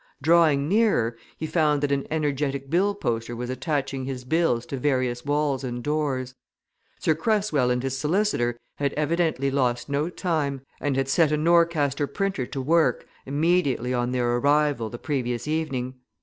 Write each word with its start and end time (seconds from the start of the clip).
Drawing 0.19 0.67
nearer 0.67 1.15
he 1.37 1.45
found 1.45 1.83
that 1.83 1.91
an 1.91 2.07
energetic 2.09 2.71
bill 2.71 2.95
poster 2.95 3.35
was 3.35 3.51
attaching 3.51 4.05
his 4.05 4.23
bills 4.23 4.65
to 4.65 4.77
various 4.77 5.23
walls 5.25 5.63
and 5.63 5.83
doors. 5.83 6.33
Sir 6.99 7.13
Cresswell 7.13 7.69
and 7.69 7.83
his 7.83 7.99
solicitor 7.99 8.57
had 8.77 8.93
evidently 8.93 9.51
lost 9.51 9.89
no 9.89 10.09
time, 10.09 10.61
and 10.79 10.97
had 10.97 11.07
set 11.07 11.31
a 11.31 11.37
Norcaster 11.37 12.07
printer 12.07 12.47
to 12.47 12.61
work 12.63 13.05
immediately 13.27 13.93
on 13.93 14.09
their 14.09 14.37
arrival 14.37 14.89
the 14.89 14.97
previous 14.97 15.47
evening. 15.47 15.93